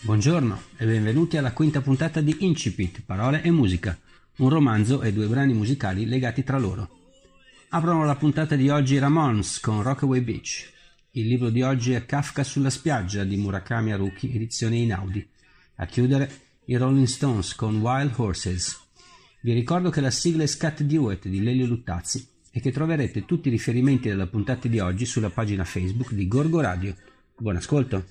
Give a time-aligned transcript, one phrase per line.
[0.00, 3.96] Buongiorno e benvenuti alla quinta puntata di Incipit, Parole e Musica,
[4.36, 7.03] un romanzo e due brani musicali legati tra loro.
[7.74, 10.70] Aprono la puntata di oggi Ramones con Rockaway Beach.
[11.10, 15.28] Il libro di oggi è Kafka sulla spiaggia di Murakami Haruki, edizione Inaudi.
[15.78, 16.30] A chiudere
[16.66, 18.80] i Rolling Stones con Wild Horses.
[19.40, 23.48] Vi ricordo che la sigla è Scat Duet di Lelio Luttazzi e che troverete tutti
[23.48, 26.94] i riferimenti della puntata di oggi sulla pagina Facebook di Gorgo Radio.
[27.36, 28.04] Buon ascolto!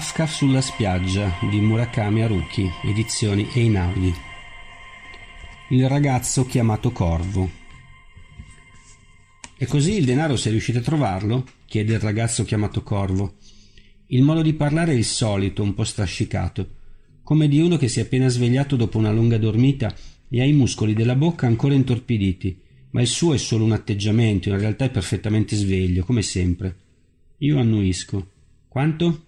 [0.00, 4.10] Kafka sulla spiaggia di Murakami Haruki, edizioni Einaudi.
[5.68, 7.50] Il ragazzo chiamato Corvo.
[9.58, 11.46] E così il denaro sei riuscito a trovarlo?
[11.66, 13.34] chiede il ragazzo chiamato Corvo.
[14.06, 16.66] Il modo di parlare è il solito, un po' strascicato,
[17.22, 19.94] come di uno che si è appena svegliato dopo una lunga dormita
[20.30, 22.58] e ha i muscoli della bocca ancora intorpiditi,
[22.92, 26.74] ma il suo è solo un atteggiamento, in realtà è perfettamente sveglio, come sempre.
[27.40, 28.30] Io annuisco.
[28.66, 29.24] Quanto?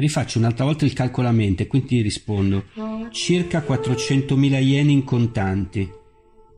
[0.00, 2.64] Rifaccio un'altra volta il calcolo a mente, quindi rispondo
[3.10, 5.86] circa 400.000 yen in contanti.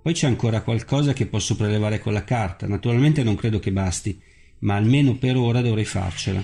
[0.01, 2.69] Poi c'è ancora qualcosa che posso prelevare con la carta.
[2.69, 4.17] Naturalmente non credo che basti,
[4.61, 6.41] ma almeno per ora dovrei farcela.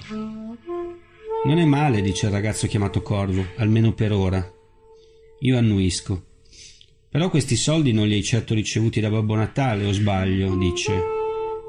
[1.44, 4.44] Non è male, dice il ragazzo chiamato Corvo, almeno per ora.
[5.42, 6.24] Io annuisco.
[7.08, 10.56] Però questi soldi non li hai certo ricevuti da Babbo Natale, o sbaglio?
[10.56, 11.00] dice.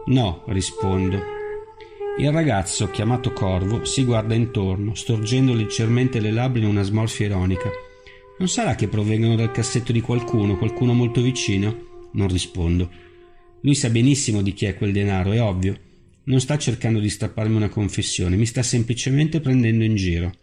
[0.08, 1.38] No, rispondo.
[2.19, 7.69] Il ragazzo, chiamato Corvo, si guarda intorno, storgendo leggermente le labbra in una smorfia ironica.
[8.38, 12.10] Non sarà che provengono dal cassetto di qualcuno, qualcuno molto vicino?
[12.12, 12.89] Non rispondo.
[13.62, 15.80] Lui sa benissimo di chi è quel denaro, è ovvio.
[16.25, 20.33] Non sta cercando di strapparmi una confessione, mi sta semplicemente prendendo in giro.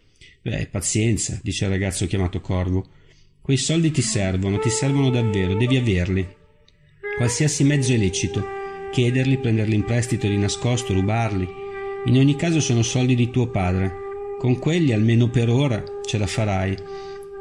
[0.41, 2.87] Beh, pazienza, dice il ragazzo chiamato Corvo.
[3.39, 6.27] Quei soldi ti servono, ti servono davvero, devi averli.
[7.17, 8.43] Qualsiasi mezzo è lecito.
[8.91, 11.65] Chiederli, prenderli in prestito di nascosto, rubarli.
[12.07, 13.91] In ogni caso sono soldi di tuo padre.
[14.39, 16.73] Con quelli, almeno per ora, ce la farai.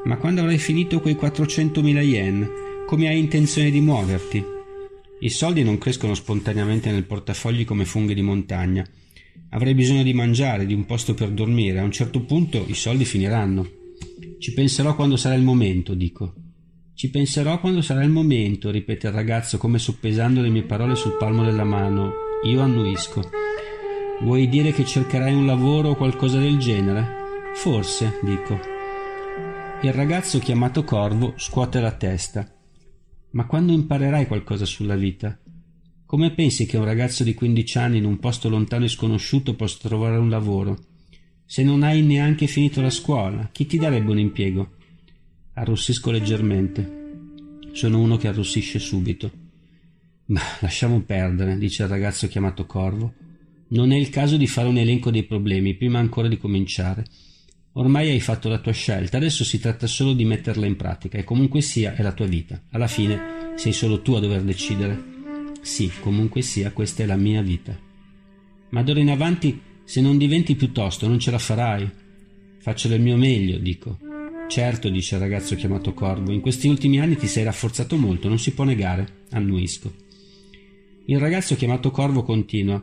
[0.05, 2.51] Ma quando avrai finito quei 400.000 yen,
[2.85, 4.45] come hai intenzione di muoverti?
[5.21, 8.85] I soldi non crescono spontaneamente nel portafogli come funghi di montagna.
[9.51, 11.79] Avrei bisogno di mangiare, di un posto per dormire.
[11.79, 13.71] A un certo punto i soldi finiranno.
[14.41, 16.35] Ci penserò quando sarà il momento, dico.
[16.93, 21.17] Ci penserò quando sarà il momento, ripete il ragazzo come soppesando le mie parole sul
[21.17, 22.13] palmo della mano.
[22.43, 23.55] Io annuisco.
[24.19, 27.07] Vuoi dire che cercherai un lavoro o qualcosa del genere?
[27.55, 28.59] Forse, dico.
[29.83, 32.51] Il ragazzo chiamato Corvo scuote la testa.
[33.33, 35.39] Ma quando imparerai qualcosa sulla vita?
[36.07, 39.87] Come pensi che un ragazzo di 15 anni in un posto lontano e sconosciuto possa
[39.87, 40.79] trovare un lavoro?
[41.45, 44.77] Se non hai neanche finito la scuola, chi ti darebbe un impiego?
[45.53, 47.05] Arrossisco leggermente.
[47.73, 49.31] Sono uno che arrossisce subito.
[50.27, 53.13] Ma lasciamo perdere, dice il ragazzo chiamato Corvo.
[53.69, 57.05] Non è il caso di fare un elenco dei problemi, prima ancora di cominciare.
[57.73, 61.25] Ormai hai fatto la tua scelta, adesso si tratta solo di metterla in pratica e
[61.25, 62.63] comunque sia è la tua vita.
[62.71, 65.15] Alla fine sei solo tu a dover decidere.
[65.61, 67.77] Sì, comunque sia, questa è la mia vita.
[68.71, 71.91] Ma d'ora in avanti, se non diventi piuttosto, non ce la farai.
[72.61, 73.99] Faccio del mio meglio, dico.
[74.49, 78.39] Certo, dice il ragazzo chiamato Corvo, in questi ultimi anni ti sei rafforzato molto, non
[78.39, 79.25] si può negare.
[79.31, 79.93] Annuisco.
[81.07, 82.83] Il ragazzo chiamato Corvo continua.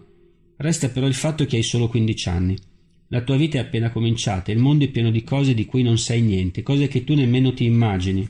[0.57, 2.57] Resta però il fatto che hai solo 15 anni.
[3.07, 5.97] La tua vita è appena cominciata il mondo è pieno di cose di cui non
[5.97, 8.27] sai niente, cose che tu nemmeno ti immagini.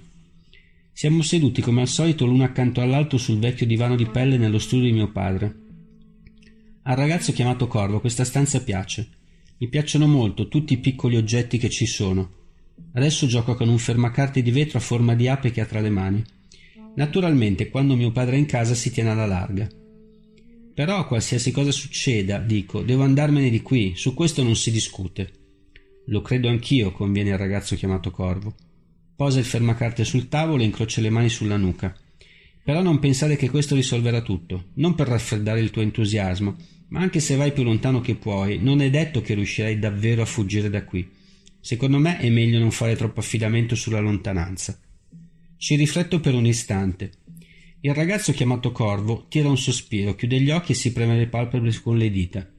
[0.91, 4.85] Siamo seduti come al solito l'uno accanto all'altro sul vecchio divano di pelle nello studio
[4.85, 5.55] di mio padre.
[6.83, 9.07] Al ragazzo chiamato Corvo questa stanza piace.
[9.57, 12.41] Mi piacciono molto tutti i piccoli oggetti che ci sono.
[12.93, 15.89] Adesso gioco con un fermacarte di vetro a forma di ape che ha tra le
[15.89, 16.23] mani.
[16.95, 19.67] Naturalmente, quando mio padre è in casa si tiene alla larga.
[20.73, 25.31] Però qualsiasi cosa succeda, dico, devo andarmene di qui, su questo non si discute.
[26.07, 28.55] Lo credo anch'io, conviene il ragazzo chiamato Corvo.
[29.15, 31.95] Posa il fermacarte sul tavolo e incrocia le mani sulla nuca.
[32.63, 36.55] Però non pensare che questo risolverà tutto, non per raffreddare il tuo entusiasmo,
[36.89, 40.25] ma anche se vai più lontano che puoi, non è detto che riuscirai davvero a
[40.25, 41.07] fuggire da qui.
[41.59, 44.77] Secondo me è meglio non fare troppo affidamento sulla lontananza.
[45.55, 47.11] Ci rifletto per un istante.
[47.85, 51.69] Il ragazzo chiamato Corvo tira un sospiro, chiude gli occhi e si preme le palpebre
[51.81, 52.49] con le dita.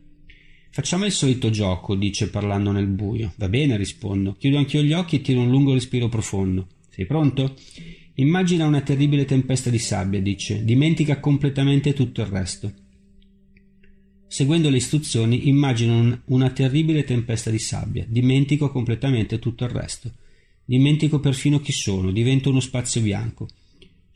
[0.69, 3.33] Facciamo il solito gioco, dice parlando nel buio.
[3.37, 4.35] Va bene, rispondo.
[4.35, 6.67] Chiudo anch'io gli occhi e tiro un lungo respiro profondo.
[6.91, 7.57] Sei pronto?
[8.17, 10.63] Immagina una terribile tempesta di sabbia, dice.
[10.63, 12.75] Dimentica completamente tutto il resto.
[14.27, 18.05] Seguendo le istruzioni, immagino una terribile tempesta di sabbia.
[18.07, 20.13] Dimentico completamente tutto il resto.
[20.67, 23.49] Dimentico perfino chi sono, divento uno spazio bianco.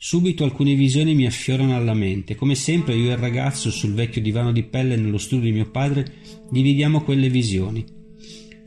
[0.01, 2.35] Subito alcune visioni mi affiorano alla mente.
[2.35, 5.69] Come sempre io e il ragazzo sul vecchio divano di pelle nello studio di mio
[5.69, 6.09] padre
[6.49, 7.83] dividiamo quelle visioni.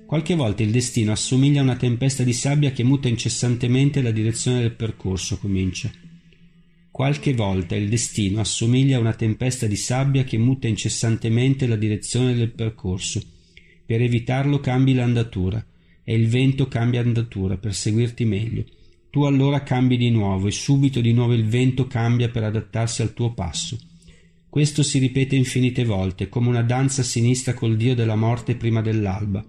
[0.04, 4.60] Qualche volta il destino assomiglia a una tempesta di sabbia che muta incessantemente la direzione
[4.60, 5.90] del percorso, comincia.
[6.90, 12.34] Qualche volta il destino assomiglia a una tempesta di sabbia che muta incessantemente la direzione
[12.34, 13.22] del percorso.
[13.86, 15.64] Per evitarlo cambi l'andatura
[16.04, 18.66] e il vento cambia andatura per seguirti meglio.
[19.12, 23.12] Tu allora cambi di nuovo e subito di nuovo il vento cambia per adattarsi al
[23.12, 23.78] tuo passo.
[24.48, 29.44] Questo si ripete infinite volte, come una danza sinistra col dio della morte prima dell'alba,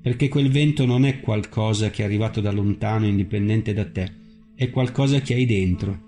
[0.00, 4.12] perché quel vento non è qualcosa che è arrivato da lontano indipendente da te,
[4.54, 6.00] è qualcosa che hai dentro.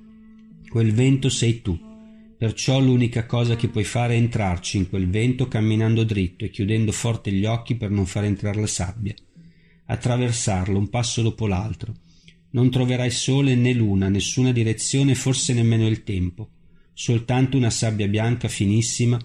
[0.68, 1.76] Quel vento sei tu.
[2.38, 6.92] Perciò l'unica cosa che puoi fare è entrarci in quel vento camminando dritto e chiudendo
[6.92, 9.16] forte gli occhi per non far entrare la sabbia.
[9.86, 11.94] Attraversarlo un passo dopo l'altro.
[12.54, 16.50] Non troverai sole né luna, nessuna direzione, forse nemmeno il tempo.
[16.92, 19.18] Soltanto una sabbia bianca finissima,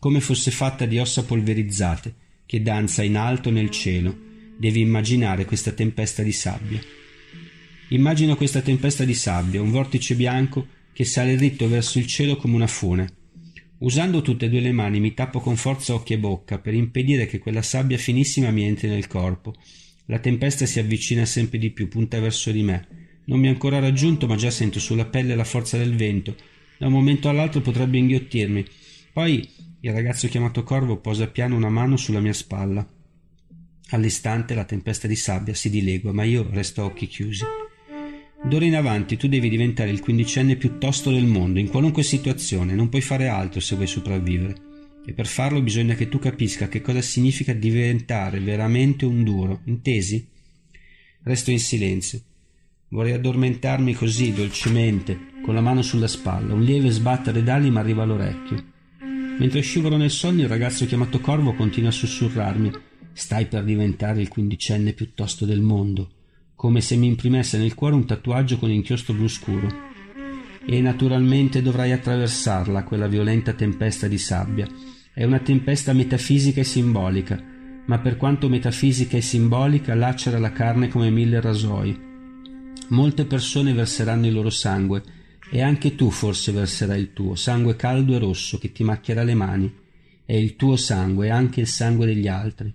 [0.00, 4.18] come fosse fatta di ossa polverizzate, che danza in alto nel cielo.
[4.58, 6.80] Devi immaginare questa tempesta di sabbia.
[7.90, 12.56] Immagino questa tempesta di sabbia, un vortice bianco che sale dritto verso il cielo come
[12.56, 13.14] una fune.
[13.78, 17.26] Usando tutte e due le mani mi tappo con forza occhi e bocca per impedire
[17.26, 19.54] che quella sabbia finissima mi entri nel corpo
[20.12, 22.86] la tempesta si avvicina sempre di più, punta verso di me.
[23.24, 26.36] Non mi ha ancora raggiunto, ma già sento sulla pelle la forza del vento.
[26.76, 28.62] Da un momento all'altro potrebbe inghiottirmi.
[29.10, 29.48] Poi
[29.80, 32.86] il ragazzo chiamato Corvo posa piano una mano sulla mia spalla.
[33.88, 37.44] All'istante la tempesta di sabbia si dilegua, ma io resto a occhi chiusi.
[38.44, 42.74] D'ora in avanti tu devi diventare il quindicenne più tosto del mondo, in qualunque situazione,
[42.74, 44.71] non puoi fare altro se vuoi sopravvivere.
[45.04, 50.26] E per farlo bisogna che tu capisca che cosa significa diventare veramente un duro, intesi?
[51.22, 52.20] Resto in silenzio.
[52.88, 58.02] Vorrei addormentarmi così, dolcemente, con la mano sulla spalla, un lieve sbattere d'ali mi arriva
[58.02, 58.64] all'orecchio.
[59.38, 62.70] Mentre scivolo nel sogno il ragazzo chiamato Corvo continua a sussurrarmi
[63.14, 66.10] Stai per diventare il quindicenne più tosto del mondo.
[66.54, 69.68] come se mi imprimesse nel cuore un tatuaggio con inchiostro blu scuro.
[70.64, 74.68] E naturalmente dovrai attraversarla, quella violenta tempesta di sabbia.
[75.14, 77.38] È una tempesta metafisica e simbolica,
[77.84, 82.00] ma per quanto metafisica e simbolica lacera la carne come mille rasoi.
[82.88, 85.02] Molte persone verseranno il loro sangue,
[85.50, 89.34] e anche tu forse verserai il tuo, sangue caldo e rosso che ti macchierà le
[89.34, 89.74] mani.
[90.24, 92.72] È il tuo sangue, anche il sangue degli altri.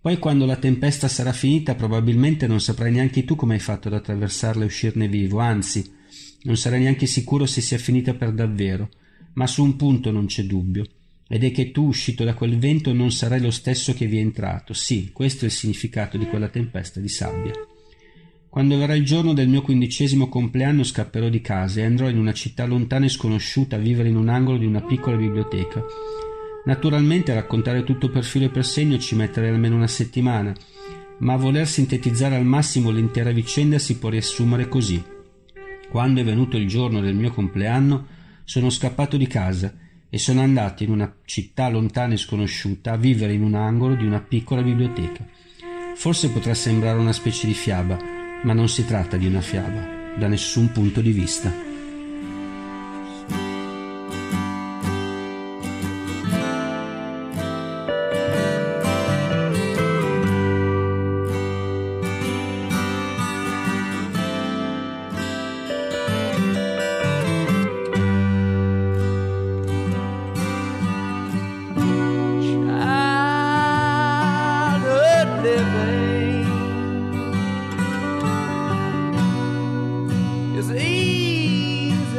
[0.00, 3.94] Poi quando la tempesta sarà finita probabilmente non saprai neanche tu come hai fatto ad
[3.94, 5.92] attraversarla e uscirne vivo, anzi,
[6.42, 8.88] non sarai neanche sicuro se sia finita per davvero,
[9.32, 10.86] ma su un punto non c'è dubbio,
[11.32, 14.20] ed è che tu uscito da quel vento non sarai lo stesso che vi è
[14.20, 14.72] entrato.
[14.74, 17.52] Sì, questo è il significato di quella tempesta di sabbia.
[18.48, 22.32] Quando verrà il giorno del mio quindicesimo compleanno scapperò di casa e andrò in una
[22.32, 25.84] città lontana e sconosciuta a vivere in un angolo di una piccola biblioteca
[26.64, 30.52] Naturalmente a raccontare tutto per filo e per segno ci metterei almeno una settimana,
[31.18, 35.02] ma a voler sintetizzare al massimo l'intera vicenda si può riassumere così.
[35.88, 38.06] Quando è venuto il giorno del mio compleanno,
[38.44, 39.72] sono scappato di casa
[40.10, 44.04] e sono andato in una città lontana e sconosciuta a vivere in un angolo di
[44.04, 45.24] una piccola biblioteca.
[45.94, 47.96] Forse potrà sembrare una specie di fiaba,
[48.42, 51.69] ma non si tratta di una fiaba, da nessun punto di vista.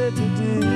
[0.01, 0.70] Easy to do.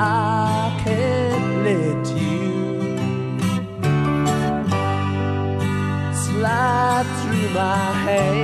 [0.00, 2.96] I can't let you
[6.12, 8.43] slide through my hands.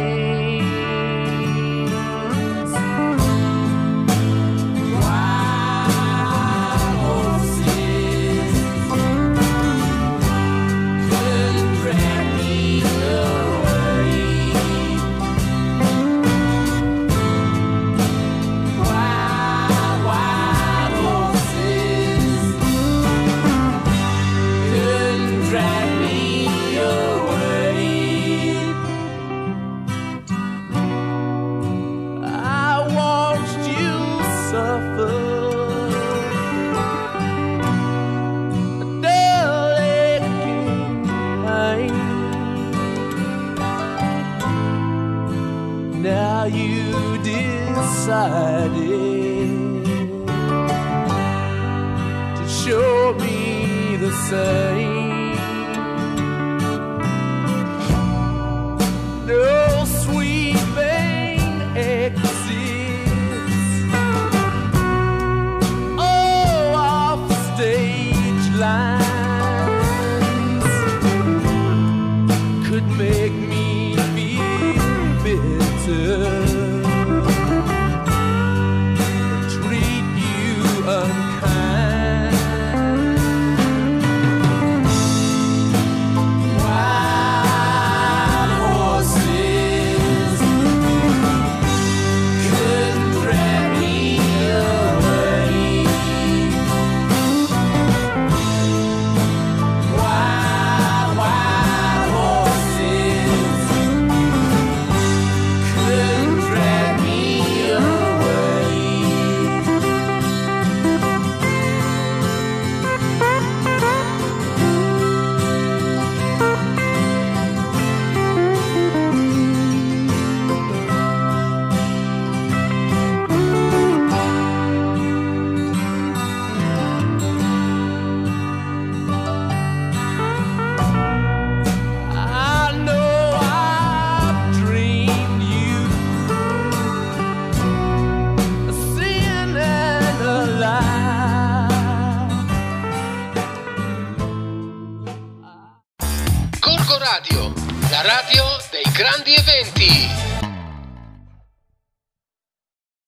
[48.10, 48.89] Decided